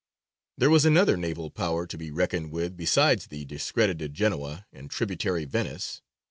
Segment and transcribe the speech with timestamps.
[0.57, 6.01] There was another naval power to be reckoned with besides discredited Genoa and tributary Venice.